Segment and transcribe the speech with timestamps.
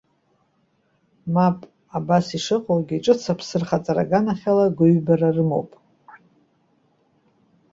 [1.33, 1.57] Мап!
[1.97, 5.71] Абас ишыҟоугьы, ҿыц аԥсы рхаҵара аганахьала агәыҩбара рымоуп.